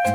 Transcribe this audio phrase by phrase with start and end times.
[0.00, 0.14] Hei,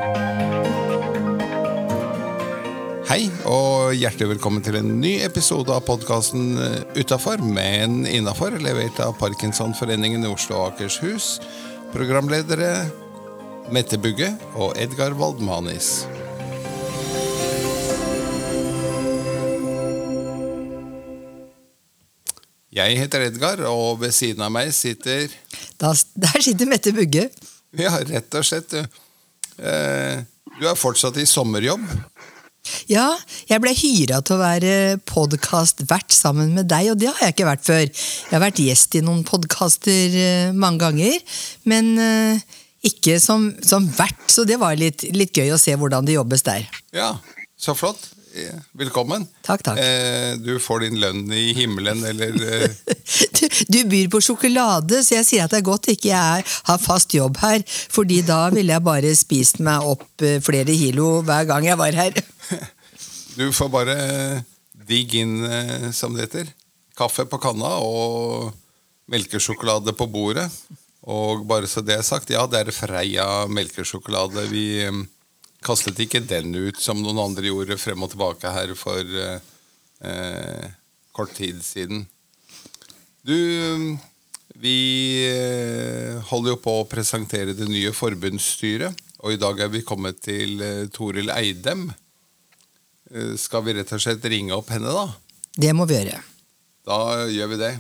[3.46, 6.58] og hjertelig velkommen til en ny episode av podkasten
[6.98, 11.36] Utafor, men innafor, levert av Parkinsonforeningen i Oslo og Akershus.
[11.94, 12.90] Programledere
[13.70, 16.08] Mette Bugge og Edgar Waldmanis.
[22.74, 25.30] Jeg heter Edgar, og ved siden av meg sitter
[25.78, 27.30] der sitter Mette Bugge.
[27.78, 28.74] Ja, rett og slett.
[29.58, 29.66] Du.
[29.66, 30.24] Eh,
[30.66, 31.84] er fortsatt i sommerjobb.
[32.90, 33.12] Ja,
[33.50, 34.74] jeg ble hyra til å være
[35.06, 37.84] podkastvert sammen med deg, og det har jeg ikke vært før.
[37.86, 41.20] Jeg har vært gjest i noen podkaster eh, mange ganger,
[41.70, 46.06] men eh, ikke som, som vert, så det var litt, litt gøy å se hvordan
[46.08, 46.66] det jobbes der.
[46.96, 47.16] Ja,
[47.58, 48.15] så flott.
[48.36, 49.24] Eh, Velkommen.
[49.42, 49.78] Takk, takk.
[49.80, 52.74] Eh, du får din lønn i himmelen, eller eh,
[53.32, 56.82] Du, du byr på sjokolade, så jeg sier at det er godt ikke jeg har
[56.84, 61.70] fast jobb her, fordi da ville jeg bare spist meg opp flere kilo hver gang
[61.70, 62.20] jeg var her.
[63.38, 63.96] Du får bare
[64.88, 65.38] digg inn,
[65.96, 66.52] som det heter.
[66.98, 68.52] Kaffe på kanna og
[69.12, 70.48] melkesjokolade på bordet.
[71.06, 74.48] Og bare så det er sagt, ja, det er Freia melkesjokolade.
[74.50, 74.66] Vi
[75.66, 79.16] kastet ikke den ut som noen andre gjorde frem og tilbake her for
[80.06, 80.68] eh,
[81.16, 82.06] kort tid siden.
[83.26, 83.36] Du,
[84.62, 84.78] vi
[85.26, 90.22] eh, holder jo på å presentere det nye forbundsstyret, og i dag er vi kommet
[90.24, 91.88] til eh, Toril Eidem.
[93.10, 95.08] Eh, Skal vi rett og slett ringe opp henne, da?
[95.56, 96.22] Det må vi gjøre.
[96.86, 97.00] Da
[97.32, 97.74] gjør vi det.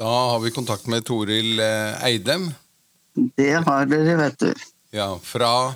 [0.00, 2.46] Da har vi kontakt med Toril eh, Eidem.
[3.36, 4.52] Det har dere, vet du.
[4.96, 5.74] Ja, fra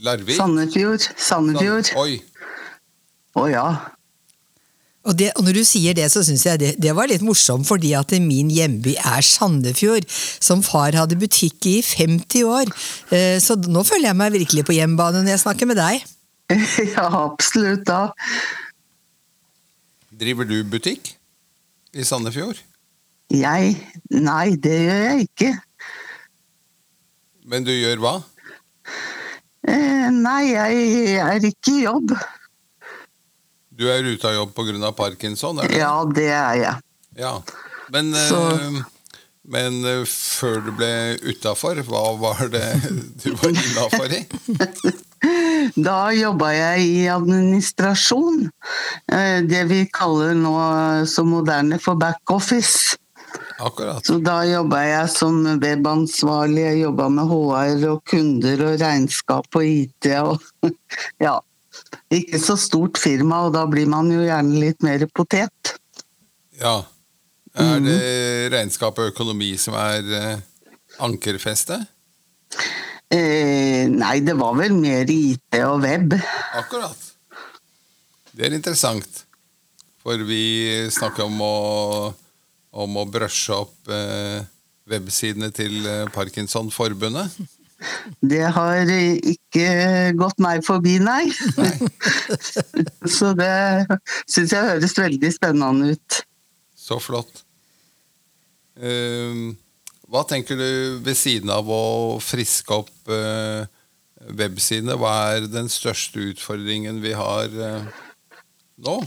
[0.00, 0.38] Larvik.
[0.38, 1.04] Sandefjord.
[1.20, 1.90] Sandefjord.
[2.00, 2.16] Oi,
[3.36, 3.66] Å ja.
[5.06, 7.68] Og, det, og når du sier det, så syns jeg det, det var litt morsomt,
[7.68, 10.08] fordi at min hjemby er Sandefjord,
[10.42, 12.72] som far hadde butikk i 50 år.
[13.12, 16.00] Eh, Så nå føler jeg meg virkelig på hjemmebane når jeg snakker med deg.
[16.96, 18.00] ja, absolutt da.
[20.16, 21.12] driver du butikk
[21.92, 22.56] i Sandefjord?
[23.32, 23.76] Jeg
[24.14, 25.50] Nei, det gjør jeg ikke.
[27.46, 28.14] Men du gjør hva?
[29.66, 32.12] Eh, nei, jeg er ikke i jobb.
[33.76, 34.92] Du er ute av jobb pga.
[34.96, 35.58] parkinson?
[35.58, 35.78] Er det?
[35.80, 36.76] Ja, det er jeg.
[37.18, 37.32] Ja.
[37.92, 38.78] Men, eh,
[39.46, 42.64] men eh, før du ble utafor, hva var det
[43.24, 44.22] du var innafor i?
[45.76, 48.44] Da jobba jeg i administrasjon.
[49.10, 50.52] Eh, Det vi kaller nå
[51.10, 52.94] så moderne for backoffice.
[53.62, 54.04] Akkurat.
[54.06, 59.64] Så da jobba jeg som webansvarlig, jeg jobba med HR og kunder og regnskap og
[59.64, 60.72] IT og
[61.26, 61.38] ja.
[62.12, 65.76] Ikke så stort firma, og da blir man jo gjerne litt mer potet.
[66.60, 66.78] Ja.
[67.56, 68.00] Er det
[68.52, 70.40] regnskap og økonomi som er eh,
[71.04, 71.86] ankerfestet?
[73.12, 76.16] Eh, nei, det var vel mer IT og web.
[76.58, 77.06] Akkurat.
[78.36, 79.22] Det er interessant.
[80.04, 81.54] For vi snakker om å,
[82.76, 84.44] om å brushe opp eh,
[84.90, 87.38] websidene til eh, Parkinsonforbundet.
[88.20, 89.66] Det har eh, ikke
[90.16, 91.24] gått meg forbi, nei.
[93.16, 93.52] så det
[94.28, 96.22] syns jeg høres veldig spennende ut.
[96.86, 97.42] Så flott.
[98.76, 99.56] Ehm,
[100.06, 103.10] hva tenker du ved siden av å friske opp
[104.36, 104.94] websidene?
[105.00, 107.50] Hva er den største utfordringen vi har
[108.86, 109.00] nå?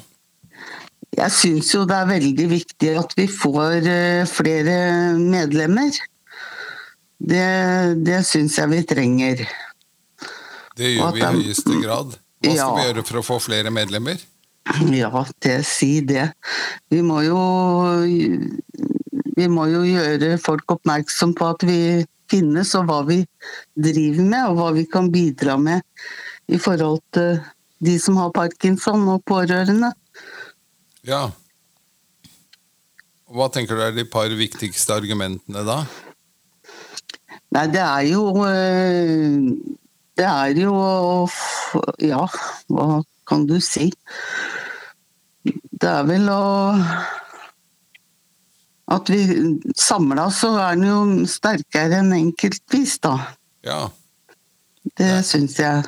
[1.17, 4.75] Jeg syns jo det er veldig viktig at vi får eh, flere
[5.19, 5.95] medlemmer.
[7.19, 7.45] Det,
[8.05, 9.41] det syns jeg vi trenger.
[10.79, 12.13] Det gjør vi i høyeste grad.
[12.39, 12.67] Hva skal Ja.
[12.77, 14.21] vi gjøre for å få flere medlemmer?
[14.93, 16.29] Ja, det si det.
[16.93, 17.39] Vi må jo
[19.39, 23.21] Vi må jo gjøre folk oppmerksom på at vi finnes, og hva vi
[23.79, 25.81] driver med, og hva vi kan bidra med
[26.51, 27.39] i forhold til
[27.79, 29.93] de som har parkinson og pårørende.
[31.07, 31.29] Ja.
[33.29, 35.83] Hva tenker du er de par viktigste argumentene da?
[37.53, 39.37] Nei, det er jo eh,
[40.17, 40.73] Det er jo
[42.01, 42.25] Ja,
[42.69, 43.89] hva kan du si?
[45.45, 46.41] Det er vel å
[48.89, 49.21] At vi
[49.77, 50.99] samla så er den jo
[51.29, 53.13] sterkere enn enkeltvis, da.
[53.65, 53.83] Ja.
[54.97, 55.83] Det syns jeg.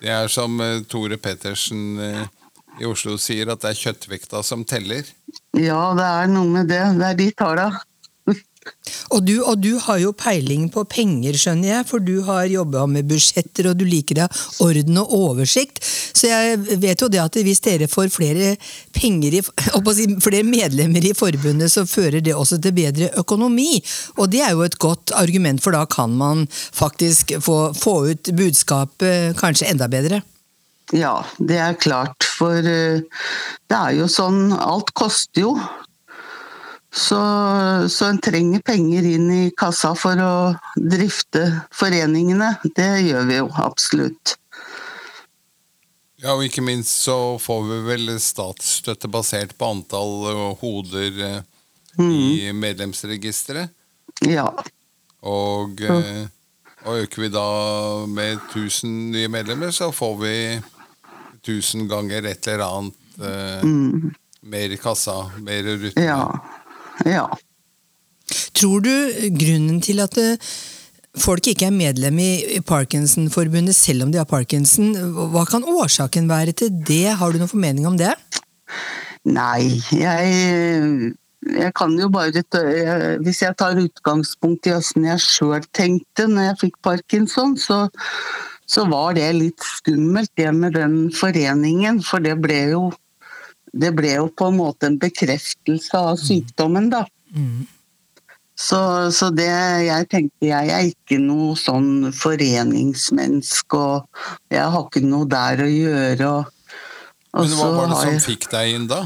[0.00, 2.22] Det er som eh, Tore Pettersen eh,
[2.78, 5.06] i Oslo sier, at det er kjøttvekta som teller.
[5.58, 6.82] Ja, det er noe med det.
[6.98, 7.68] Det er de talla.
[9.14, 12.84] Og du, og du har jo peiling på penger, skjønner jeg, for du har jobba
[12.90, 15.80] med budsjetter, og du liker det ha orden og oversikt.
[15.82, 18.54] Så jeg vet jo det at hvis dere får flere
[18.96, 19.42] penger i,
[20.26, 23.78] flere medlemmer i forbundet, så fører det også til bedre økonomi.
[24.18, 28.34] Og det er jo et godt argument, for da kan man faktisk få, få ut
[28.36, 30.20] budskapet kanskje enda bedre.
[30.96, 32.24] Ja, det er klart.
[32.38, 33.04] For eh,
[33.68, 35.52] det er jo sånn Alt koster jo.
[36.88, 37.18] Så,
[37.92, 40.34] så en trenger penger inn i kassa for å
[40.80, 41.44] drifte
[41.76, 42.54] foreningene.
[42.64, 44.38] Det gjør vi jo absolutt.
[46.18, 51.44] Ja, og ikke minst så får vi vel statsstøtte basert på antall eh, hoder eh,
[52.00, 52.16] mm.
[52.16, 53.76] i medlemsregisteret.
[54.26, 54.48] Ja.
[55.28, 57.46] Og, og, øker vi da
[58.10, 60.34] med 1000 nye medlemmer, så får vi
[61.48, 64.14] 1000 ganger et eller annet eh, mm.
[64.52, 66.04] mer i kassa, mer rutine.
[66.04, 66.22] Ja.
[67.06, 67.28] Ja.
[68.58, 68.92] Tror du
[69.38, 70.36] grunnen til at eh,
[71.18, 74.92] folk ikke er medlem i Parkinson-forbundet selv om de har parkinson,
[75.32, 77.16] hva kan årsaken være til det?
[77.20, 78.12] Har du noen formening om det?
[79.28, 81.14] Nei, jeg,
[81.48, 82.44] jeg kan jo bare
[83.24, 87.86] Hvis jeg tar utgangspunkt i åssen jeg sjøl tenkte når jeg fikk parkinson, så,
[88.68, 92.02] så var det litt skummelt, det med den foreningen.
[92.04, 92.82] For det ble jo
[93.72, 97.04] det ble jo på en måte en bekreftelse av sykdommen, da.
[97.36, 97.66] Mm.
[98.58, 98.78] Så,
[99.14, 99.46] så, det
[99.86, 105.68] jeg tenkte Jeg er ikke noe sånn foreningsmenneske, og jeg har ikke noe der å
[105.70, 106.30] gjøre.
[106.32, 106.80] Og,
[107.38, 108.24] og Men hva var det som jeg...
[108.24, 109.04] fikk deg inn, da?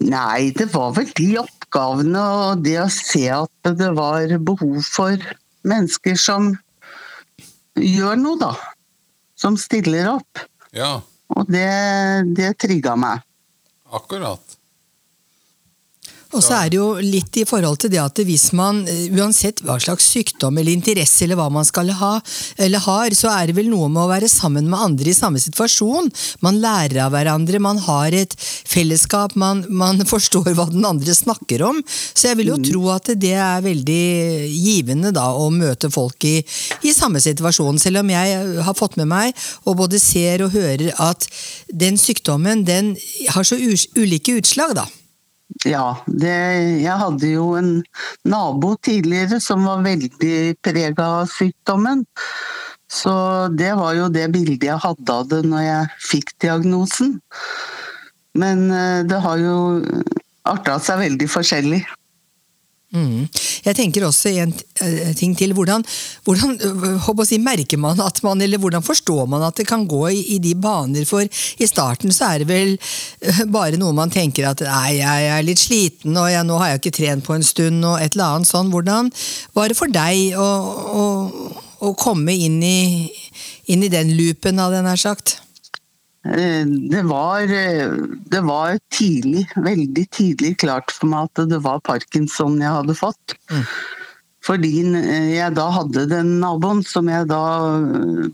[0.00, 5.30] Nei, det var vel de oppgavene og det å se at det var behov for
[5.66, 6.54] mennesker som
[7.80, 8.52] gjør noe, da.
[9.38, 10.42] Som stiller opp.
[10.76, 10.98] Ja.
[11.34, 11.66] Og det,
[12.36, 13.24] det trigga meg.
[13.90, 14.59] Akkurat.
[16.30, 19.62] Og så er det jo litt i forhold til det at hvis man, eh, uansett
[19.66, 22.12] hva slags sykdom eller interesse eller hva man skal ha,
[22.56, 25.42] eller har, så er det vel noe med å være sammen med andre i samme
[25.42, 26.10] situasjon.
[26.46, 31.66] Man lærer av hverandre, man har et fellesskap, man, man forstår hva den andre snakker
[31.66, 31.82] om.
[31.88, 32.68] Så jeg vil jo mm.
[32.70, 34.06] tro at det er veldig
[34.54, 36.38] givende da å møte folk i,
[36.86, 37.82] i samme situasjon.
[37.82, 39.34] Selv om jeg har fått med meg,
[39.66, 41.26] og både ser og hører, at
[41.66, 42.94] den sykdommen den
[43.34, 44.86] har så ulike utslag, da.
[45.66, 46.36] Ja, det,
[46.80, 47.72] jeg hadde jo en
[48.28, 52.06] nabo tidligere som var veldig prega av sykdommen.
[52.90, 53.12] Så
[53.54, 57.18] det var jo det bildet jeg hadde av det når jeg fikk diagnosen.
[58.40, 59.56] Men eh, det har jo
[60.50, 61.84] arta seg veldig forskjellig.
[62.90, 63.28] Mm.
[63.62, 65.52] Jeg tenker også en uh, ting til.
[65.54, 65.84] Hvordan,
[66.26, 66.56] hvordan
[66.98, 70.22] uh, si, merker man at man, eller hvordan forstår man at det kan gå i,
[70.34, 71.06] i, de baner?
[71.06, 72.74] For i starten så er det vel
[73.54, 76.82] bare noe man tenker at nei, jeg er litt sliten, og jeg, nå har jeg
[76.82, 78.72] ikke trent på en stund, og et eller annet sånn.
[78.74, 79.12] Hvordan
[79.54, 80.48] var det for deg å,
[81.04, 81.04] å,
[81.86, 83.06] å komme inn i,
[83.70, 85.38] inn i den loopen, hadde jeg nær sagt?
[86.24, 87.92] Eh, det var, eh,
[88.24, 93.36] det var, tidlig, veldig tidlig klart for meg at det var parkinson jeg hadde fått.
[93.48, 93.64] Mm.
[94.44, 97.40] Fordi eh, jeg da hadde den naboen som jeg da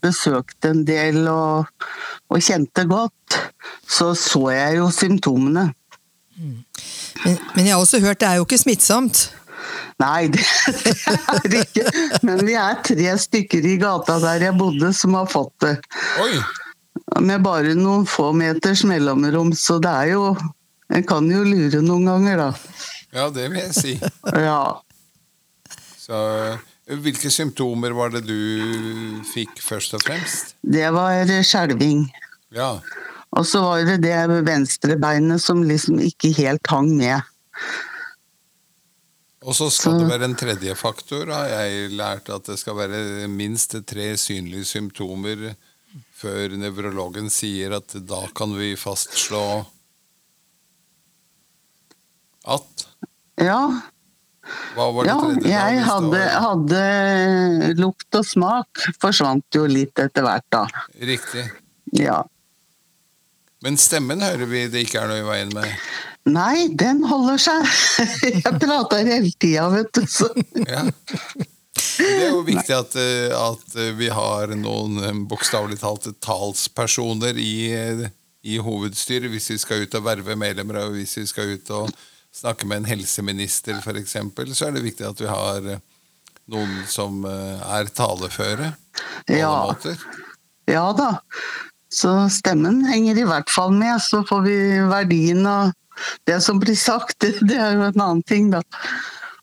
[0.02, 1.70] besøkte en del og,
[2.26, 3.38] og kjente godt,
[3.86, 5.68] så så jeg jo symptomene.
[6.36, 6.58] Mm.
[7.22, 9.28] Men, men, jeg har også hørt det er jo ikke smittsomt?
[10.02, 10.42] Nei, det,
[10.82, 11.88] det er det ikke.
[12.26, 15.76] Men vi er tre stykker i gata der jeg bodde som har fått det.
[16.26, 16.34] Oi
[17.20, 20.36] med bare noen få meters mellomrom, så det er jo
[20.86, 22.50] En kan jo lure noen ganger, da.
[23.10, 23.94] Ja, det vil jeg si.
[24.46, 24.78] ja.
[25.98, 26.20] Så
[26.86, 28.36] hvilke symptomer var det du
[29.32, 30.54] fikk først og fremst?
[30.62, 32.04] Det var skjelving.
[32.54, 32.76] Ja.
[33.34, 37.26] Og så var det det venstrebeinet som liksom ikke helt hang med.
[39.46, 39.98] Og så skal så.
[40.02, 41.30] det være en tredje faktor.
[41.30, 45.50] Har jeg lært at det skal være minst tre synlige symptomer
[46.26, 49.46] før nevrologen sier at da kan vi fastslå
[52.46, 52.86] at
[53.42, 53.60] Ja.
[54.76, 55.50] Hva var det ja, tredje?
[55.50, 56.82] Jeg hadde, hadde,
[57.80, 60.62] lukt og smak forsvant jo litt etter hvert, da.
[61.10, 61.48] Riktig.
[61.98, 62.20] Ja.
[63.66, 65.66] Men stemmen hører vi det ikke er noe i veien med?
[66.30, 67.66] Nei, den holder seg.
[68.36, 70.06] Jeg prater hele tida, vet du.
[70.10, 70.30] Så.
[70.62, 70.86] Ja.
[71.76, 77.38] Det er jo viktig at, eh, at eh, vi har noen eh, bokstavelig talt talspersoner
[77.40, 77.56] i,
[78.46, 81.92] i, hovedstyret hvis vi skal ut og verve medlemmer, og hvis vi skal ut og
[82.36, 84.16] snakke med en helseminister f.eks.,
[84.52, 85.70] så er det viktig at vi har
[86.52, 88.74] noen som er taleføre
[89.26, 89.48] på ja.
[89.48, 90.04] alle måter.
[90.70, 91.16] Ja da.
[91.92, 93.98] Så stemmen henger i hvert fall med.
[94.02, 94.56] Så får vi
[94.90, 95.72] verdien av
[96.28, 97.18] det som blir sagt.
[97.22, 98.62] Det, det er jo en annen ting, da.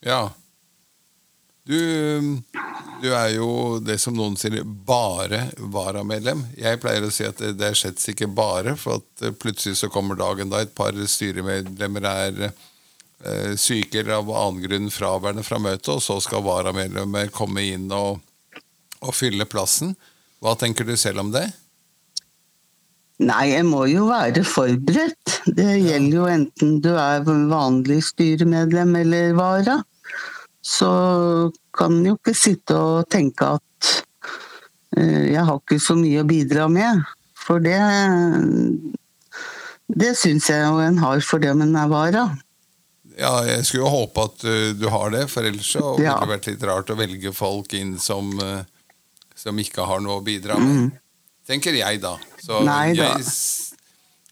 [0.04, 0.22] Ja.
[1.64, 1.78] Du,
[3.00, 6.42] du er jo det som noen sier, bare varamedlem.
[6.60, 9.78] Jeg pleier å si at det, det er slett ikke bare, for at eh, plutselig
[9.80, 15.46] så kommer dagen da et par styremedlemmer er eh, syke eller av annen grunn fraværende
[15.46, 18.20] fra møtet, og så skal varamedlemmer komme inn og,
[19.00, 19.96] og fylle plassen.
[20.44, 21.46] Hva tenker du selv om det?
[23.24, 25.38] Nei, jeg må jo være forberedt.
[25.46, 29.80] Det gjelder jo enten du er vanlig styremedlem eller vara.
[30.64, 30.88] Så
[31.76, 33.90] kan en jo ikke sitte og tenke at
[34.96, 37.02] eh, jeg har ikke så mye å bidra med.
[37.44, 37.76] For det
[39.94, 42.24] Det syns jeg jo en har for det en er vara.
[43.14, 46.16] Ja, jeg skulle jo håpe at uh, du har det, for ellers så ville Ja.
[46.18, 48.64] det vært litt rart å velge folk inn som, uh,
[49.38, 50.96] som ikke har noe å bidra med.
[51.46, 52.16] Tenker jeg, da.
[52.42, 52.66] Så Mm.
[52.66, 53.12] Nei da.
[53.18, 53.28] jeg,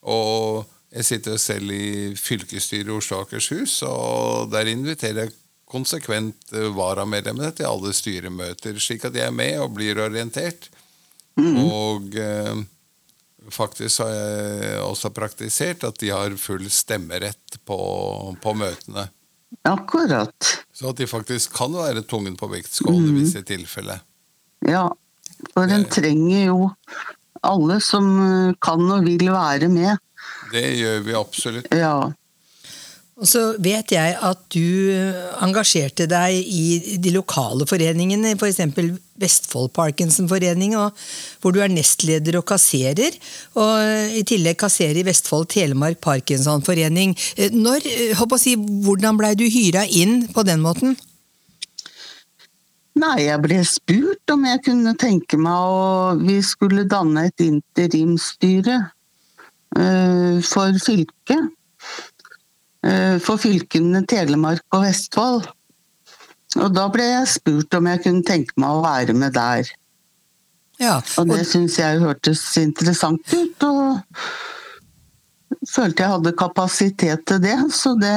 [0.02, 5.32] og jeg sitter jo selv i fylkesstyret i Oslo og Akershus, og der inviterer jeg
[5.72, 10.68] konsekvent uh, varamedlemmene til alle styremøter, slik at de er med og blir orientert.
[11.40, 12.58] Og eh,
[13.50, 17.78] faktisk har jeg også praktisert at de har full stemmerett på,
[18.42, 19.08] på møtene.
[19.68, 20.52] Akkurat.
[20.72, 24.02] Så at de faktisk kan være tungen på vektskålen i visse tilfeller.
[24.68, 24.88] Ja.
[25.52, 26.70] For en trenger jo
[27.42, 29.96] alle som eh, kan og vil være med.
[30.52, 31.72] Det gjør vi absolutt.
[31.74, 32.12] Ja.
[33.22, 34.90] Og så vet jeg at du
[35.44, 38.58] engasjerte deg i de lokale foreningene, f.eks.
[39.22, 43.14] Vestfold Parkinson-forening, hvor du er nestleder og kasserer.
[43.54, 47.14] Og i tillegg kasserer i Vestfold Telemark Parkinson-forening.
[47.54, 50.98] Når, eh, si, Hvordan blei du hyra inn på den måten?
[52.98, 58.82] Nei, jeg ble spurt om jeg kunne tenke meg å Vi skulle danne et interimstyre
[59.78, 61.52] eh, for fylket.
[62.82, 65.46] Eh, for fylkene Telemark og Vestfold.
[66.58, 69.70] Og da ble jeg spurt om jeg kunne tenke meg å være med der.
[70.80, 74.00] Ja, Og det syns jeg hørtes interessant ut, og
[75.72, 78.12] følte jeg hadde kapasitet til det, så det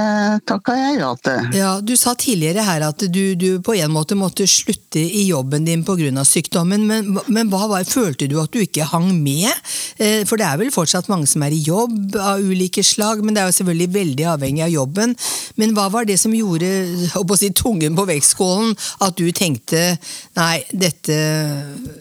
[0.49, 1.49] takka jeg ja til.
[1.55, 5.65] Ja, Du sa tidligere her at du, du på en måte måtte slutte i jobben
[5.67, 6.23] din pga.
[6.27, 9.51] sykdommen, men, men hva var, følte du at du ikke hang med?
[9.97, 13.35] Eh, For det er vel fortsatt mange som er i jobb av ulike slag, men
[13.35, 15.15] det er jo selvfølgelig veldig avhengig av jobben.
[15.55, 16.71] Men hva var det som gjorde
[17.15, 19.97] å si, tungen på vektskålen, at du tenkte
[20.35, 21.15] nei, dette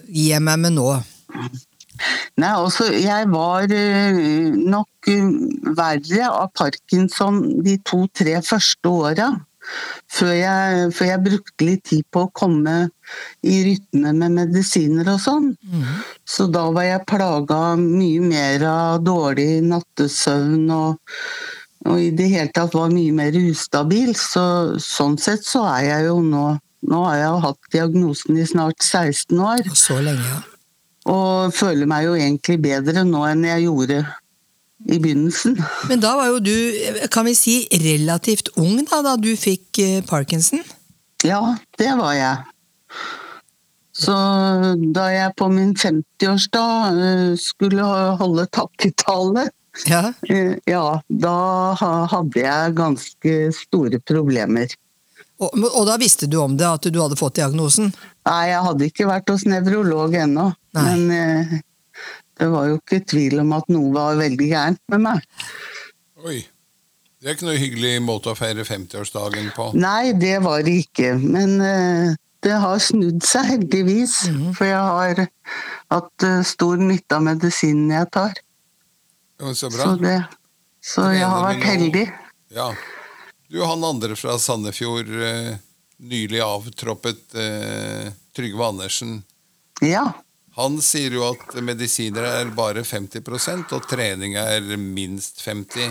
[0.09, 0.89] gir jeg meg med nå?
[2.41, 4.21] Nei, altså, jeg var eh,
[4.55, 5.27] nok eh,
[5.77, 9.33] verre av parkinson de to-tre første åra.
[10.11, 12.75] Før jeg, før jeg brukte litt tid på å komme
[13.41, 15.47] i rytme med medisiner og sånn.
[16.21, 21.17] Så da var jeg plaga mye mer av dårlig nattesøvn og,
[21.85, 24.13] og i det hele tatt var mye mer ustabil.
[24.19, 24.45] Så,
[24.81, 26.45] sånn sett så er jeg jo nå
[26.85, 29.63] Nå har jeg jo hatt diagnosen i snart 16 år.
[29.73, 30.54] Så lenge, ja.
[31.05, 33.99] Og føler meg jo egentlig bedre nå enn jeg gjorde
[34.85, 35.55] i begynnelsen.
[35.89, 36.55] Men da var jo du,
[37.13, 40.63] kan vi si, relativt ung da, da du fikk eh, parkinson?
[41.25, 42.41] Ja, det var jeg.
[43.95, 44.13] Så
[44.93, 47.85] da jeg på min 50-årsdag eh, skulle
[48.19, 49.47] holde takketale,
[49.87, 50.13] Ja.
[50.29, 51.37] eh, ja, da
[51.79, 54.73] hadde jeg ganske store problemer.
[55.39, 57.89] Og, og da visste du om det, at du hadde fått diagnosen?
[58.25, 61.55] Nei, jeg hadde ikke vært hos nevrolog ennå, men eh,
[62.39, 65.47] det var jo ikke tvil om at noe var veldig gærent med meg.
[66.25, 66.41] Oi.
[67.21, 69.71] Det er ikke noe hyggelig måte å feire 50-årsdagen på.
[69.81, 71.15] Nei, det var det ikke.
[71.17, 74.17] Men eh, det har snudd seg, heldigvis.
[74.57, 75.21] For jeg har
[75.93, 78.37] hatt eh, stor nytte av medisinen jeg tar.
[79.57, 79.87] Så bra.
[79.87, 80.19] Så, det,
[80.85, 82.05] så jeg har vært heldig.
[82.53, 82.67] Ja.
[83.49, 85.55] Du, han andre fra Sandefjord, eh,
[85.99, 89.23] nylig avtroppet eh, Trygve Andersen.
[89.81, 90.11] Ja.
[90.55, 95.89] Han sier jo at medisiner er bare 50% og trening er minst 50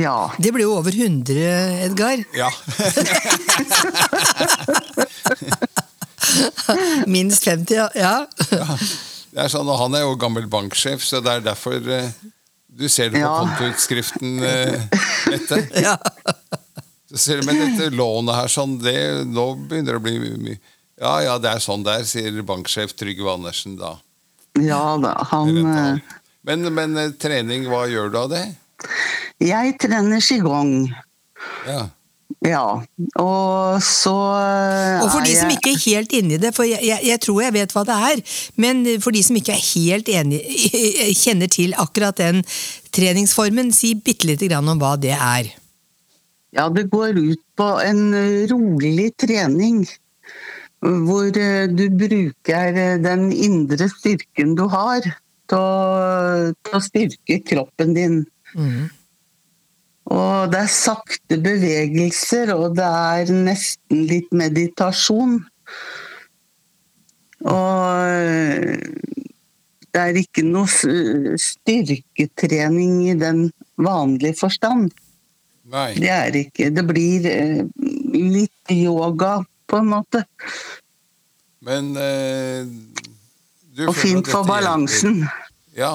[0.00, 0.30] Ja.
[0.40, 1.36] Det ble jo over 100,
[1.84, 2.22] Edgar.
[2.34, 2.48] Ja.
[7.06, 7.88] Minst 50, ja.
[8.50, 8.66] ja.
[9.34, 12.08] Det er sånn, og Han er jo gammel banksjef, så det er derfor eh,
[12.74, 13.34] du ser det på Ja.
[13.44, 14.80] kontoutskriften, eh,
[15.30, 15.56] Mette.
[15.84, 15.96] ja.
[17.14, 18.96] Så de, Men dette lånet her, sånn, det,
[19.30, 20.58] nå begynner det å bli mye
[21.00, 23.96] Ja, ja, det er sånn det er, sier banksjef Trygve Andersen da.
[24.62, 25.16] Ja da.
[25.32, 26.14] Han eh,
[26.46, 28.44] Men, men eh, trening, hva gjør du av det?
[29.42, 30.74] Jeg trener qigong.
[31.66, 31.86] Ja.
[32.44, 32.66] Ja.
[33.20, 36.82] Og så eh, Og for de som ikke er helt inne i det, for jeg,
[36.84, 38.22] jeg, jeg tror jeg vet hva det er,
[38.60, 40.40] men for de som ikke er helt enig,
[41.24, 42.44] kjenner til akkurat den
[42.94, 45.54] treningsformen, si bitte lite grann om hva det er.
[46.54, 48.14] Ja, det går ut på en
[48.50, 49.84] rolig trening.
[50.84, 55.00] Hvor eh, du bruker eh, den indre styrken du har
[55.50, 58.20] til å, styrke kroppen din.
[58.54, 58.86] Mm.
[60.14, 65.38] Og det er sakte bevegelser, og det er nesten litt meditasjon.
[67.48, 68.76] Og eh,
[69.94, 73.48] det er ikke noe styrketrening i den
[73.80, 74.92] vanlige forstand.
[75.72, 75.94] Nei.
[75.96, 76.68] Det er ikke.
[76.76, 77.62] Det blir eh,
[78.14, 79.38] litt yoga,
[79.70, 80.24] på en måte.
[81.64, 82.66] Men eh,
[83.74, 85.22] du Og fint for balansen.
[85.24, 85.78] hjelper?
[85.80, 85.94] Ja.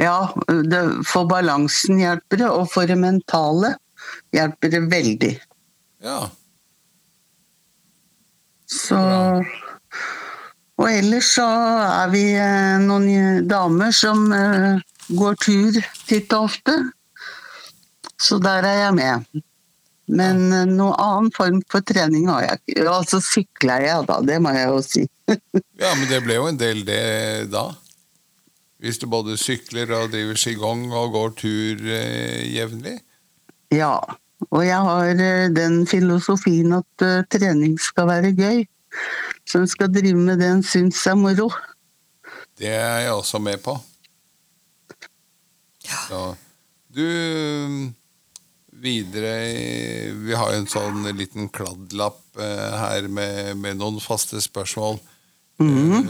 [0.00, 0.16] Ja,
[0.48, 3.74] det, for balansen hjelper det, og for det mentale
[4.34, 5.34] hjelper det veldig.
[6.02, 6.22] ja.
[8.74, 8.96] Så
[10.80, 14.80] Og ellers så er vi eh, noen damer som eh,
[15.14, 15.76] går tur
[16.08, 16.74] titt og ofte.
[18.24, 19.44] Så der er jeg med.
[20.06, 22.84] Men eh, noen annen form for trening har jeg ikke.
[22.90, 24.18] Altså sykler jeg, da.
[24.24, 25.06] Det må jeg jo si.
[25.80, 27.68] Ja, men det ble jo en del det da.
[28.84, 32.98] Hvis du både sykler og driver qigong og går tur eh, jevnlig.
[33.74, 33.96] Ja.
[34.50, 38.64] Og jeg har eh, den filosofien at uh, trening skal være gøy.
[39.48, 41.48] Så en skal drive med det en syns er moro.
[42.58, 43.74] Det er jeg også med på.
[45.84, 46.20] Så,
[46.94, 47.06] du
[48.84, 49.32] videre
[50.26, 55.00] Vi har jo en sånn liten kladdlapp eh, her med, med noen faste spørsmål.
[55.60, 56.08] Eh,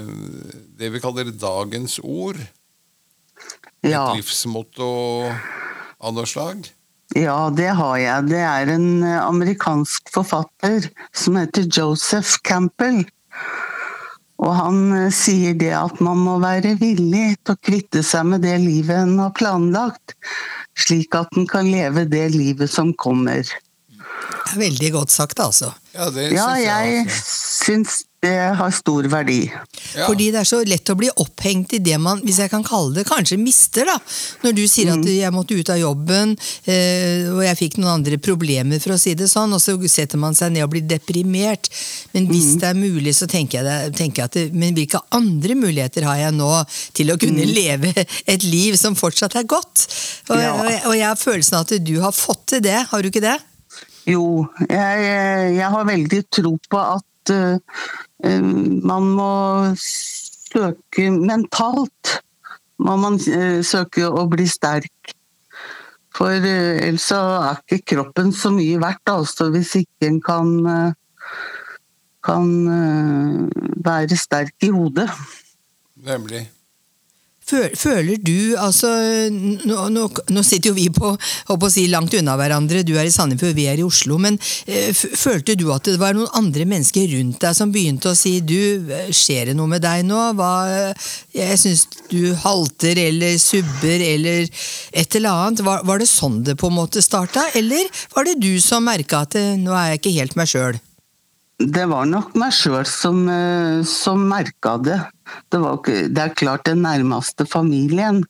[0.79, 2.41] det vi kaller dagens ord.
[3.85, 4.11] Ja.
[4.11, 4.89] Et livsmotto
[6.01, 6.65] av noe slag.
[7.15, 8.31] Ja, det har jeg.
[8.33, 13.05] Det er en eh, amerikansk forfatter som heter Joseph Campbell.
[14.45, 18.57] Og han sier det at man må være villig til å kvitte seg med det
[18.61, 20.17] livet en har planlagt,
[20.79, 23.43] slik at den kan leve det livet som kommer.
[23.45, 25.73] Det er veldig godt sagt, altså.
[25.95, 29.43] Ja, det Ja, synes jeg jeg syns det har stor verdi.
[29.95, 30.07] Ja.
[30.09, 32.95] Fordi det er så lett å bli opphengt i det man, hvis jeg kan kalle
[32.97, 33.99] det, kanskje mister, da.
[34.45, 35.01] Når du sier Mm.
[35.05, 36.33] at jeg måtte ut av jobben,
[36.67, 40.19] eh, og jeg fikk noen andre problemer, for å si det sånn, og så setter
[40.19, 41.69] man seg ned og blir deprimert.
[42.15, 42.33] Men Mm.
[42.33, 45.55] hvis det er mulig, så tenker jeg, det, tenker jeg at det, Men hvilke andre
[45.55, 46.51] muligheter har jeg nå
[46.95, 47.93] til å kunne leve
[48.27, 49.87] et liv som fortsatt er godt?
[50.31, 50.43] Og, Mm.
[50.43, 50.53] Ja.
[50.55, 53.11] og, jeg- og jeg har følelsen av at du har fått til det, har du
[53.11, 53.39] ikke det?
[54.07, 57.57] Jo, jeg, jeg har veldig tro på at eh,
[58.25, 59.33] man må
[59.79, 62.19] søke mentalt.
[62.85, 65.15] Må man eh, søke å bli sterk.
[66.15, 71.39] For eh, ellers er ikke kroppen så mye verdt, altså, hvis ikke en kan, eh,
[72.25, 72.51] kan
[73.85, 75.11] være sterk i hodet.
[76.07, 76.47] Nemlig.
[77.45, 78.89] Føl- Føler du, altså
[79.29, 81.11] Nå, nå, nå sitter jo vi på,
[81.53, 84.17] å si, langt unna hverandre, du er i Sandefjord, vi er i Oslo.
[84.23, 88.17] Men eh, følte du at det var noen andre mennesker rundt deg som begynte å
[88.17, 90.23] si du, skjer det noe med deg nå?
[90.39, 90.55] Hva,
[91.37, 94.49] jeg syns du halter eller subber eller
[94.97, 95.61] et eller annet.
[95.69, 99.25] Var, var det sånn det på en måte starta, eller var det du som merka
[99.29, 100.81] at eh, nå er jeg ikke helt meg sjøl?
[101.61, 104.97] Det var nok meg sjøl som, eh, som merka det.
[105.53, 108.23] Det, var, det er klart den nærmeste familien.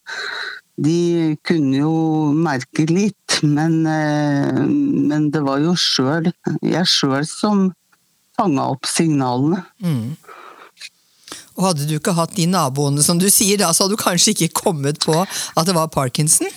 [0.75, 1.95] De kunne jo
[2.35, 6.33] merke litt, men, eh, men det var jo sjøl,
[6.65, 7.69] jeg sjøl som
[8.35, 9.63] fanga opp signalene.
[11.55, 14.35] Og hadde du ikke hatt de naboene som du sier da, så hadde du kanskje
[14.35, 16.51] ikke kommet på at det var parkinson?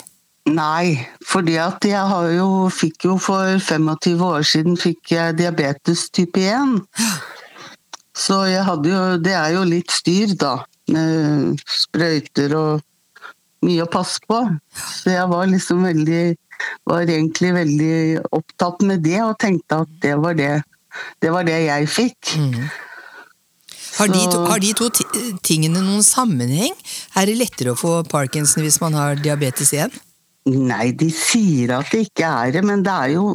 [0.47, 0.95] Nei,
[1.27, 6.79] at jeg har jo, fikk jo for 25 år siden fikk jeg diabetes type 1.
[8.17, 10.55] Så jeg hadde jo, det er jo litt styr da,
[10.93, 12.85] med sprøyter og
[13.65, 14.39] mye å passe på.
[14.73, 16.23] Så jeg var liksom veldig,
[16.89, 17.93] var egentlig veldig
[18.33, 20.51] opptatt med det, og tenkte at det var det,
[21.21, 22.33] det, var det jeg fikk.
[23.97, 24.89] Har de, to, har de to
[25.45, 26.75] tingene noen sammenheng?
[27.17, 29.95] Er det lettere å få parkinson hvis man har diabetes 1?
[30.47, 33.31] Nei, de sier at det ikke er det, men det er jo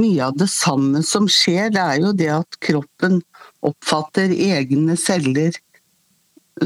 [0.00, 1.68] mye av det samme som skjer.
[1.74, 3.20] Det er jo det at kroppen
[3.64, 5.56] oppfatter egne celler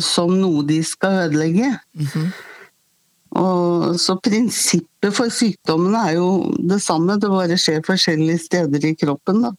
[0.03, 1.71] som noe de skal ødelegge.
[3.39, 8.95] Og, så prinsippet for sykdommen er jo det samme, det bare skjer forskjellige steder i
[8.99, 9.45] kroppen.
[9.47, 9.55] Da.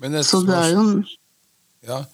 [0.00, 0.86] Men Så det er jo
[1.88, 2.04] Ja.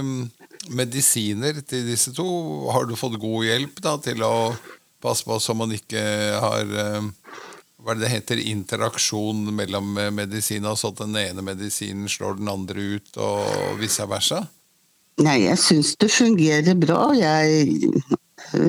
[0.00, 0.30] um,
[0.68, 2.26] medisiner til disse to,
[2.70, 4.54] har du fått god hjelp da, til å
[5.02, 6.00] passe på så man ikke
[6.40, 7.12] har ehm,
[7.86, 12.40] hva er det det heter, interaksjon mellom eh, medisiner, så at den ene medisinen slår
[12.40, 14.40] den andre ut, og vice versa?
[15.22, 17.12] Nei, jeg syns det fungerer bra.
[17.16, 17.78] Jeg,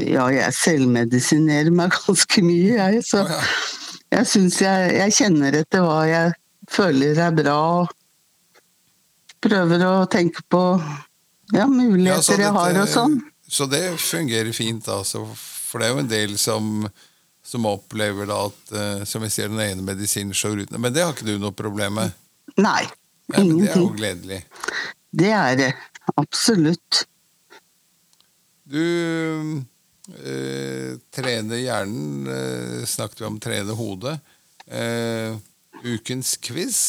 [0.06, 3.02] ja, jeg selvmedisinerer meg ganske mye, jeg.
[3.10, 3.42] Så, oh, ja.
[4.20, 6.38] Jeg syns jeg, jeg kjenner etter hva jeg
[6.72, 7.60] føler er bra.
[9.44, 13.20] Prøver å tenke på ja, Ja, muligheter jeg har og sånn.
[13.48, 15.26] Så det fungerer fint, altså.
[15.34, 16.88] For det er jo en del som,
[17.48, 20.74] som opplever da at eh, som jeg sier, den ene medisinen slår ut.
[20.76, 22.16] Men det har ikke du noe problem med?
[22.60, 22.84] Nei,
[23.32, 24.42] Nei, men det er jo gledelig.
[25.18, 25.72] Det er det.
[26.20, 27.04] Absolutt.
[28.68, 28.84] Du
[30.12, 34.18] eh, trener hjernen, eh, snakket vi om trene hodet.
[34.68, 35.40] Eh,
[35.88, 36.82] ukens quiz.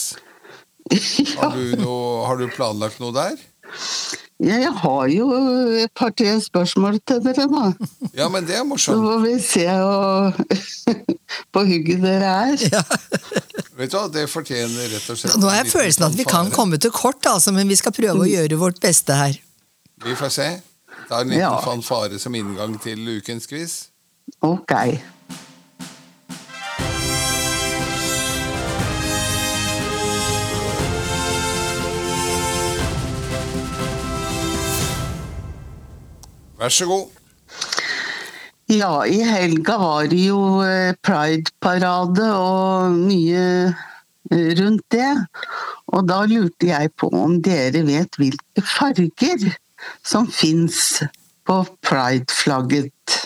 [1.39, 3.35] Har du, noe, har du planlagt noe der?
[4.39, 5.27] Jeg har jo
[5.83, 7.73] et par-tre spørsmål til dere, da.
[8.15, 9.03] Ja, men det er Så morsomt.
[9.03, 10.33] får vi se og
[11.57, 12.57] på hugget dere er.
[13.79, 16.51] Vet du hva, Det fortjener rett og slett Nå har jeg følelsen at vi kan
[16.55, 19.35] komme til kort, altså, men vi skal prøve å gjøre vårt beste her.
[20.07, 20.49] Vi får se.
[21.09, 21.57] Ta en liten Ja.
[21.65, 23.77] fanfare som inngang til ukens quiz.
[24.43, 24.73] Ok.
[36.59, 37.07] Vær så god.
[38.69, 45.13] Ja, i helga var det jo eh, Pride-parade og mye eh, rundt det.
[45.95, 49.47] Og da lurte jeg på om dere vet hvilke farger
[50.05, 50.99] som fins
[51.49, 53.21] på Pride-flagget.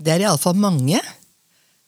[0.00, 0.98] Det er iallfall mange.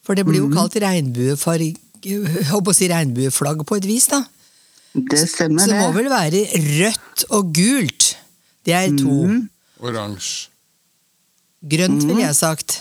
[0.04, 1.72] For det blir jo kalt regnbuefarg...
[2.02, 4.24] Holdt på å si regnbueflagg på et vis, da.
[4.92, 5.68] Det stemmer, det.
[5.68, 8.08] Så det må vel være rødt og gult.
[8.66, 9.18] Det er to.
[9.82, 10.48] Oransje
[11.62, 12.80] Grønt, ville jeg sagt.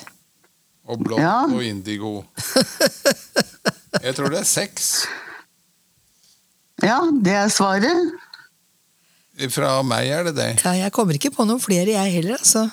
[0.89, 1.43] og blått Ja.
[1.45, 2.23] og indigo.
[4.01, 4.87] Jeg tror det er seks.
[6.81, 8.15] Ja, det er svaret.
[9.53, 10.47] Fra meg er det det.
[10.65, 12.63] Ja, jeg kommer ikke på noen flere, jeg heller, altså.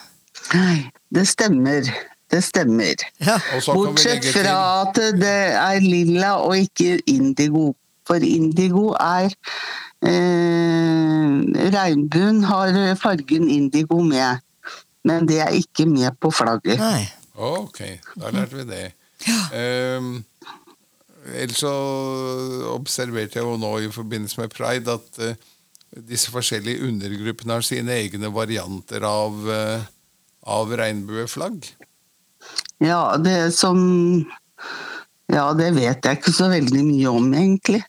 [0.55, 1.89] Nei, det stemmer.
[2.31, 2.95] Det stemmer.
[3.25, 3.37] Ja.
[3.67, 7.71] Bortsett fra at det er lilla og ikke indigo.
[8.09, 9.33] For indigo er
[10.07, 14.43] eh, Regnbuen har fargen indigo med,
[15.05, 16.79] men det er ikke med på flagget.
[16.81, 17.07] Nei.
[17.39, 17.85] Ok,
[18.19, 18.87] da lærte vi det.
[19.55, 20.09] Eh,
[21.39, 21.75] ellers så
[22.73, 25.39] observerte jeg jo nå i forbindelse med pride at eh,
[26.09, 29.87] disse forskjellige undergruppene har sine egne varianter av, eh,
[30.51, 31.71] av regnbueflagg.
[32.85, 34.27] Ja, det som
[35.29, 37.83] Ja, det vet jeg ikke så veldig mye om, egentlig.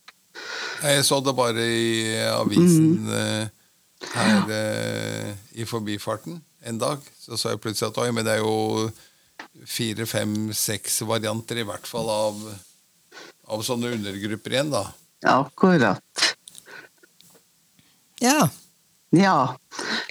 [0.80, 3.50] Jeg så det bare i avisen mm.
[4.14, 7.04] her eh, i forbifarten en dag.
[7.20, 8.90] Så så jeg plutselig at oi, men det er jo
[9.68, 12.42] fire, fem, seks varianter i hvert fall av,
[13.52, 14.86] av sånne undergrupper igjen, da.
[15.28, 16.26] Akkurat.
[18.24, 18.50] Ja.
[19.16, 19.56] Ja.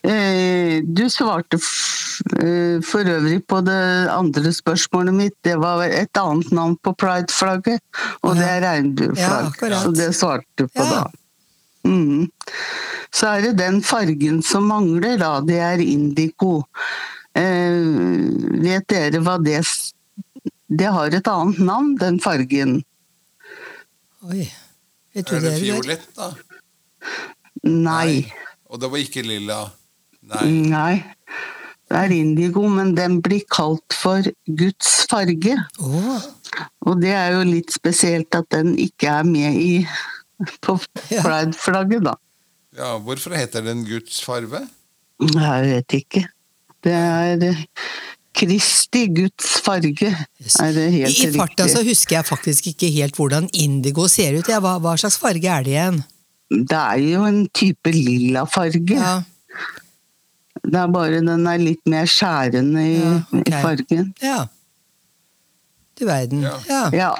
[0.02, 5.36] Eh, du svarte f eh, for øvrig på det andre spørsmålet mitt.
[5.46, 7.80] Det var et annet navn på pride-flagget,
[8.26, 9.62] og det er Ja, regnbueflagg.
[9.62, 10.90] Ja, så det svarte du på Ja.
[10.90, 11.10] da.
[11.86, 12.26] Mm.
[13.14, 15.40] Så er det den fargen som mangler, da.
[15.40, 16.64] Det er indigo.
[17.34, 17.86] Eh,
[18.64, 19.62] vet dere hva det
[20.68, 22.82] Det har et annet navn, den fargen.
[24.28, 24.50] Oi.
[25.14, 25.60] Vet du Er det det?
[25.62, 26.34] Fiolett, da?
[27.64, 28.26] Nei.
[28.68, 29.62] Og det var ikke lilla.
[30.28, 30.48] Nei.
[30.68, 30.94] Nei.
[31.88, 35.54] Det er indigo, men den blir kalt for Guds farge.
[35.80, 36.18] Oh.
[36.84, 39.72] Og det er jo litt spesielt at den ikke er med i
[40.64, 40.76] på
[41.16, 42.14] pride-flagget, da.
[42.78, 44.66] Ja, hvorfor heter den Guds farve?
[45.18, 46.22] Jeg vet ikke.
[46.84, 47.64] Det er eh,
[48.38, 53.18] Kristi Guds farge, er det helt I, I farta så husker jeg faktisk ikke helt
[53.18, 54.46] hvordan indigo ser ut.
[54.52, 55.98] Ja, hva, hva slags farge er det igjen?
[56.50, 58.94] Det er jo en type lilla farge.
[58.96, 59.18] Ja,
[60.64, 63.52] Det er bare den er litt mer skjærende i, Ja, okay.
[63.52, 64.14] i fargen.
[64.22, 64.38] ja.
[65.98, 66.42] Du verden.
[66.46, 66.54] Ja.
[66.68, 66.82] Ja.
[66.94, 67.14] Ja.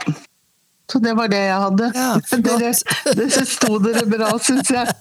[0.88, 1.88] Så det var det jeg hadde.
[1.94, 2.14] Ja,
[2.46, 2.70] dere,
[3.18, 4.86] dere sto dere bra, syns jeg.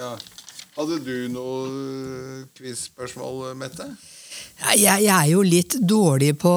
[0.00, 0.14] Ja.
[0.76, 3.86] Hadde du noe quiz-spørsmål, Mette?
[4.60, 6.50] Jeg, jeg er jo litt dårlig på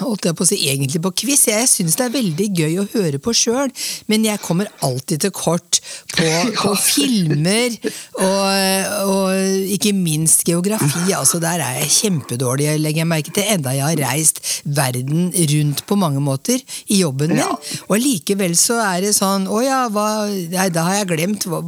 [0.00, 1.46] holdt jeg på å si, egentlig på quiz.
[1.48, 3.70] Jeg syns det er veldig gøy å høre på sjøl,
[4.10, 5.80] men jeg kommer alltid til kort
[6.16, 6.26] på,
[6.60, 7.76] på filmer
[8.22, 11.12] og, og ikke minst geografi.
[11.20, 15.84] altså Der er jeg kjempedårlig, legger jeg merke til, enda jeg har reist verden rundt
[15.86, 16.58] på mange måter
[16.90, 17.44] i jobben min.
[17.86, 21.60] Og likevel så er det sånn Å ja, hva, nei, da har jeg glemt hva,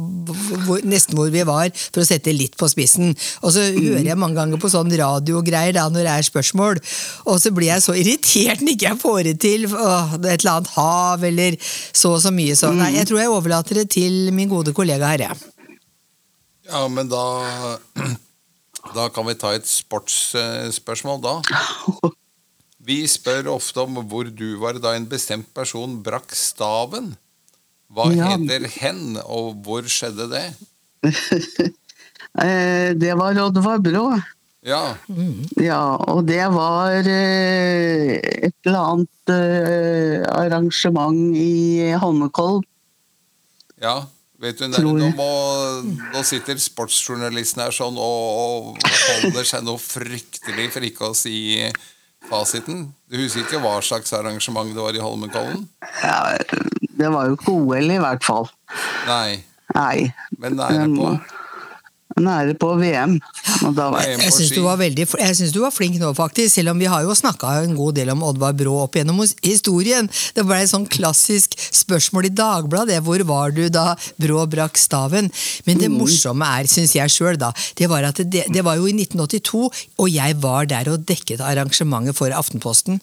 [0.65, 3.13] hvor, nesten hvor vi var, for å sette litt på spissen.
[3.43, 4.91] Og så hører jeg mange ganger på sånn
[5.29, 6.79] radiogreier da når det er spørsmål,
[7.29, 9.67] og så blir jeg så irritert når ikke jeg får det til.
[9.69, 11.57] Åh, et eller annet hav, eller
[11.93, 12.55] så og så mye.
[12.57, 15.37] Så nei, jeg tror jeg overlater det til min gode kollega her, jeg.
[16.69, 17.23] Ja, men da
[18.95, 21.33] Da kan vi ta et sportsspørsmål, da.
[22.89, 27.11] Vi spør ofte om hvor du var da en bestemt person brakk staven.
[27.93, 28.31] Hva Ja.
[28.31, 30.45] heter hen, og hvor skjedde det?
[32.39, 34.03] Eh, Det var Oddvar Brå.
[34.67, 34.95] Ja,
[35.61, 42.65] Ja, og det var eh, et eller annet eh, arrangement i Holmenkollen.
[43.81, 44.01] ja.
[44.39, 45.25] Vet du, der, nå, må,
[46.13, 51.33] nå sitter sportsjournalisten her sånn og, og holder seg noe fryktelig for ikke å si
[52.29, 52.85] fasiten.
[53.11, 55.65] Du husker ikke hva slags arrangement det var i Holmenkollen?
[56.05, 56.37] Ja,
[57.01, 58.47] det var jo ikke OL i hvert fall.
[59.09, 59.41] Nei,
[59.75, 60.07] Nei.
[60.39, 61.11] men nære på.
[62.19, 63.17] Nære på VM.
[63.65, 64.63] Og da var, Jeg syns du, ski.
[64.65, 66.53] var veldig- jeg synes du var flink nå, faktisk.
[66.55, 70.09] Selv om vi har jo snakka en god del om Oddvar Brå opp gjennom historien.
[70.35, 73.01] Det ble et sånn klassisk spørsmål i Dagbladet.
[73.03, 75.31] Hvor var du da Brå brakk staven?
[75.65, 78.85] Men det morsomme er, syns jeg sjøl, da, det var at det, det var jo
[78.87, 82.99] i 1982, og jeg var der og dekket arrangementet for Aftenposten.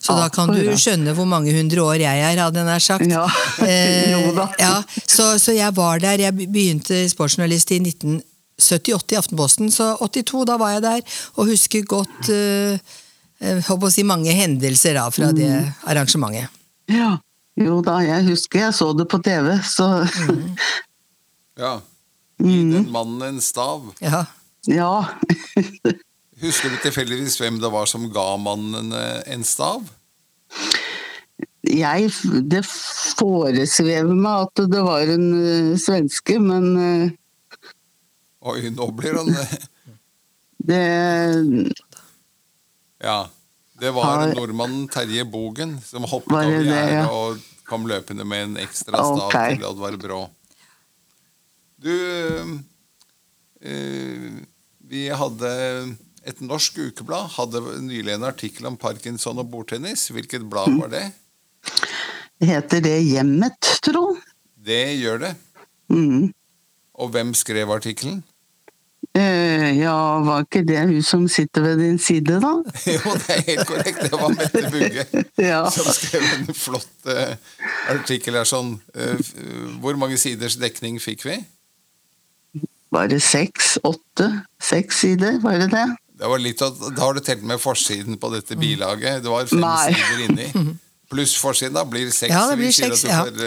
[0.00, 3.06] Så da kan du skjønne hvor mange hundre år jeg er, hadde jeg nær sagt.
[3.10, 3.26] Ja,
[3.60, 4.48] Eh, jo da.
[4.58, 6.18] ja, så, så jeg var der.
[6.18, 7.80] Jeg begynte sportsjournalist i
[8.60, 11.00] 1978 i Aftenposten, så 82, da var jeg der,
[11.36, 12.78] og husker godt uh,
[13.66, 15.72] håper å si mange hendelser da, fra det Mm.
[15.88, 16.48] arrangementet.
[16.92, 17.16] ja.
[17.60, 20.06] Jo da, jeg husker jeg så det på TV, så
[21.60, 21.80] Ja.
[22.40, 23.82] Gi den mannen en stav.
[24.00, 24.22] Ja.
[24.70, 24.92] ja.
[26.40, 29.82] Husker du tilfeldigvis hvem det var som ga mannen eh, en stav?
[31.68, 32.08] Jeg,
[32.48, 37.10] det foresvever meg at det var en eh, svenske, men eh,
[38.40, 39.52] Oi, nå blir han eh,
[40.70, 40.80] det
[43.04, 43.28] Ja.
[43.80, 47.04] Det var nordmannen Terje Bogen som hoppet over det, gjerdet ja?
[47.08, 49.54] og kom løpende med en ekstra stav okay.
[49.54, 50.18] til Oddvar Brå.
[51.80, 51.94] Du
[53.64, 54.36] eh,
[54.90, 55.50] Vi hadde
[56.28, 60.10] Et norsk ukeblad hadde nylig en artikkel om parkinson og bordtennis.
[60.12, 61.06] Hvilket blad var det?
[62.44, 64.18] Heter det Hjemmet, tro?
[64.60, 65.32] Det gjør det.
[65.88, 66.28] Mm.
[67.00, 68.20] Og hvem skrev artikkelen?
[69.18, 72.52] Eh, ja, var ikke det hun som sitter ved din side, da?
[72.94, 74.02] Jo, det er helt korrekt.
[74.04, 75.06] Det var Mette Bugge.
[75.50, 75.64] Ja.
[75.70, 77.32] som skrev en flott uh,
[77.90, 79.30] artikkel her sånn uh,
[79.80, 81.40] Hvor mange siders dekning fikk vi?
[82.94, 84.28] Bare seks, åtte,
[84.62, 85.88] seks sider, var det det?
[86.20, 89.22] Det var litt Da har du telt med forsiden på dette bilaget.
[89.24, 89.90] Det var fem Nei.
[89.94, 90.76] sider inni.
[91.10, 92.30] Pluss forsiden, da blir seks.
[92.30, 93.24] Ja, det blir seks, ja.
[93.26, 93.40] får,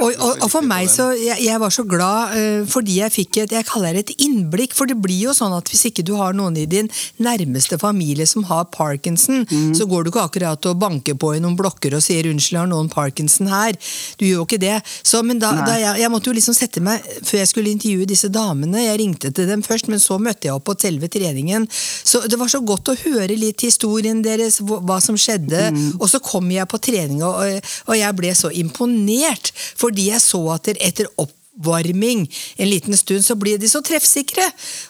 [0.00, 3.40] Og, og, og for meg så jeg, jeg var så glad uh, fordi jeg fikk
[3.44, 4.74] et jeg kaller det et innblikk.
[4.76, 6.88] For det blir jo sånn at hvis ikke du har noen i din
[7.20, 9.72] nærmeste familie som har parkinson, Mm.
[9.74, 12.66] så går du ikke akkurat og banker på i noen blokker og sier 'unnskyld, har
[12.70, 13.76] noen parkinson her'?
[14.18, 14.82] Du gjør jo ikke det.
[15.02, 18.06] Så, men da, da jeg, jeg måtte jo liksom sette meg Før jeg skulle intervjue
[18.06, 21.66] disse damene, jeg ringte til dem først, men så møtte jeg opp på selve treningen.
[22.04, 25.70] Så det var så godt å høre litt historien deres, hva hva som skjedde.
[26.00, 29.52] Og så kom jeg på trening, og, og jeg ble så imponert,
[29.90, 32.22] fordi jeg så at etter oppvarming
[32.62, 34.46] en liten stund, så blir de så treffsikre.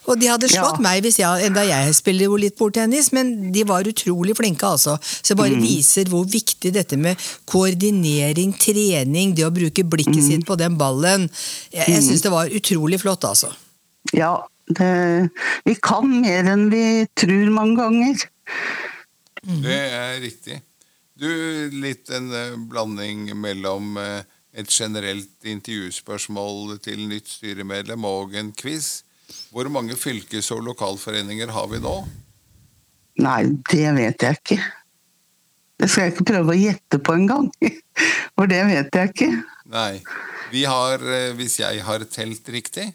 [0.07, 0.85] Og de hadde slått Ja.
[0.85, 4.99] meg hvis jeg, enda jeg spiller jo litt bordtennis, men de var utrolig flinke, altså.
[5.03, 7.19] Så det bare viser hvor viktig dette med
[7.51, 11.27] koordinering, trening, det å bruke blikket sitt på den ballen
[11.73, 13.51] Jeg, jeg syns det var utrolig flott, altså.
[14.15, 14.37] Ja,
[14.71, 15.31] det,
[15.67, 16.85] vi kan mer enn vi
[17.19, 18.27] tror mange ganger.
[19.43, 20.61] Det er riktig.
[21.21, 21.27] Du,
[21.83, 29.03] litt en eh, blanding mellom eh, et generelt intervjuspørsmål til nytt styremedlem og en quiz.
[29.51, 31.95] Hvor mange fylkes- og lokalforeninger har vi nå?
[33.23, 34.59] Nei, det vet jeg ikke.
[35.81, 37.47] Det skal jeg ikke prøve å gjette på engang.
[38.37, 39.31] For det vet jeg ikke.
[39.71, 40.03] Nei.
[40.51, 42.89] Vi har, eh, hvis jeg har telt riktig,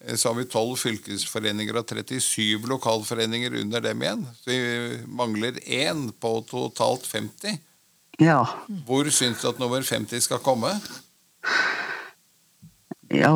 [0.00, 4.24] eh, så har vi 12 fylkesforeninger og 37 lokalforeninger under dem igjen.
[4.40, 7.60] Så vi mangler én på totalt 50.
[8.22, 8.44] Ja.
[8.86, 10.74] Hvor syns du at nummer 50 skal komme?
[13.14, 13.30] ja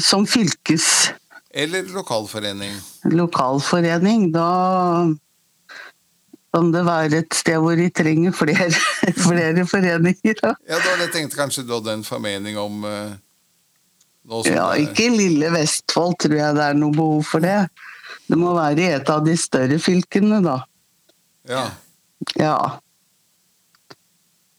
[0.00, 1.12] som fylkes...
[1.56, 2.72] Eller lokalforening?
[3.04, 4.48] lokalforening, da
[6.52, 8.68] kan det være et sted hvor de trenger flere,
[9.28, 10.36] flere foreninger.
[10.42, 10.52] da.
[10.68, 13.16] Ja, da tenkt kanskje du hadde en formening om eh,
[14.28, 17.68] som Ja, ikke i lille Vestfold tror jeg det er noe behov for det.
[18.26, 20.58] Det må være i et av de større fylkene, da.
[21.48, 21.66] Ja.
[22.36, 22.56] Ja.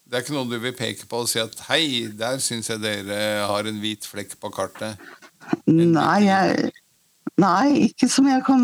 [0.08, 2.80] Det er ikke noe du vil peke på og si at hei, der syns jeg
[2.80, 5.02] dere har en hvit flekk på kartet.
[5.68, 6.72] Nei, jeg
[7.38, 8.64] Nei, ikke som jeg kan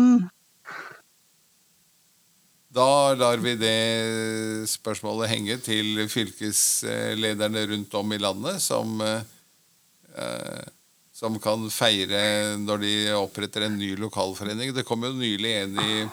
[2.74, 10.64] Da lar vi det spørsmålet henge til fylkeslederne rundt om i landet, som, eh,
[11.14, 14.74] som kan feire når de oppretter en ny lokalforening.
[14.74, 16.04] Det kom jo nylig en i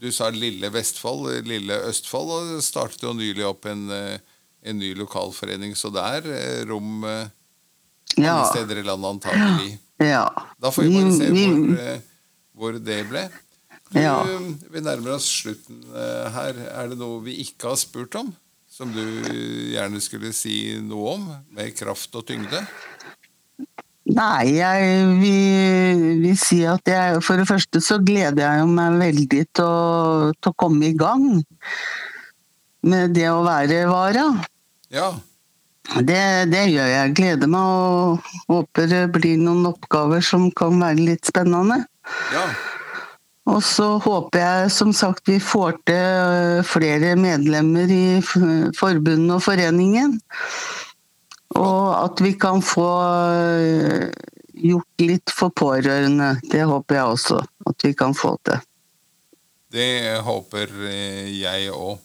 [0.00, 4.18] Du sa Lille Vestfold, Lille Østfold, og startet jo nylig opp en, eh,
[4.68, 5.74] en ny lokalforening.
[5.78, 7.26] Så det er eh, rom eh,
[8.18, 8.38] Ja.
[8.38, 9.74] alle steder i landet, antagelig.
[10.02, 10.24] ja.
[10.60, 12.00] Da får vi bare se hvor, eh,
[12.58, 13.26] hvor det ble.
[13.88, 14.18] Du, Ja.
[14.68, 16.58] Vi nærmer oss slutten eh, her.
[16.82, 18.34] Er det noe vi ikke har spurt om?
[18.68, 19.00] Som du
[19.72, 21.24] gjerne skulle si noe om,
[21.56, 22.60] med kraft og tyngde?
[24.08, 29.42] Nei, jeg vil, vil si at jeg For det første så gleder jeg meg veldig
[29.58, 31.26] til å, til å komme i gang
[32.88, 34.24] med det å være vara.
[34.94, 35.12] Ja.
[36.04, 36.22] Det,
[36.52, 37.12] det gjør jeg.
[37.16, 41.84] Gleder meg og håper det blir noen oppgaver som kan være litt spennende.
[42.34, 42.48] ja.
[43.48, 48.20] Og så håper jeg som sagt vi får til øh, flere medlemmer i
[48.76, 50.18] forbundet og foreningen.
[51.56, 52.90] Og at vi kan få
[53.32, 54.10] øh,
[54.52, 56.34] gjort litt for pårørende.
[56.52, 58.60] Det håper jeg også at vi kan få til.
[59.72, 61.96] Det håper eh, jeg òg.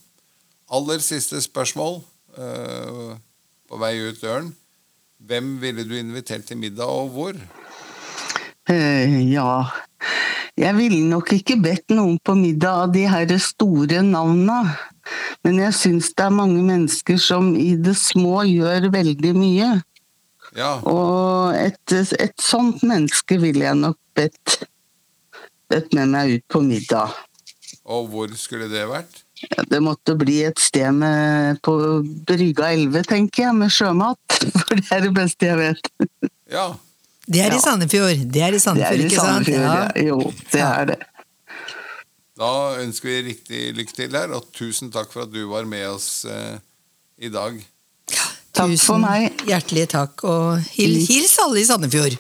[0.74, 2.00] Aller siste spørsmål
[2.38, 3.13] eh,
[3.69, 4.52] på vei ut døren.
[5.24, 7.38] Hvem ville du invitert til middag, og hvor?
[8.69, 9.65] Uh, ja
[10.56, 14.62] Jeg ville nok ikke bedt noen på middag av de her store navna.
[15.43, 19.72] Men jeg syns det er mange mennesker som i det små gjør veldig mye.
[20.56, 24.60] Ja, Og et, et sånt menneske ville jeg nok bedt,
[25.72, 27.15] bedt med meg ut på middag.
[27.84, 29.23] og hvor skulle det vært?
[29.51, 31.73] Ja, det måtte bli et sted med, på
[32.27, 34.38] Brygga 11, tenker jeg, med sjømat.
[34.60, 35.89] For det er det beste jeg vet.
[36.53, 36.67] Ja,
[37.27, 39.47] Det er i Sandefjord, det er i Det Sandefjord, er i ikke sant?
[39.47, 39.75] Sandefjord, Ja.
[39.95, 40.08] ja.
[40.08, 40.17] Jo,
[40.53, 40.97] det er det.
[42.39, 42.49] da
[42.84, 46.25] ønsker vi riktig lykke til her, og tusen takk for at du var med oss
[46.25, 46.58] eh,
[47.23, 47.60] i dag.
[48.53, 49.32] Takk for meg.
[49.49, 52.17] hjertelig takk, og hil, hils alle i Sandefjord.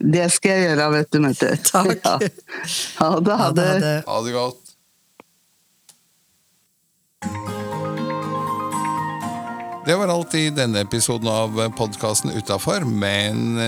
[0.00, 1.50] Det skal jeg gjøre, vet du, Mette.
[1.70, 1.96] Takk.
[2.04, 2.18] Ja.
[3.00, 3.34] Ha det.
[3.40, 3.96] Ha det, ha det.
[4.08, 4.63] Ha det godt.
[9.86, 13.58] Det var alt i denne episoden av podkasten Utafor, men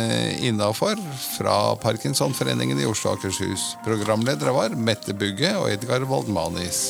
[0.41, 0.97] innafor
[1.37, 3.75] fra Parkinsonforeningen i Oslo og Akershus.
[3.85, 6.87] Programledere var Mette Bugge og Edgar Waldmanis.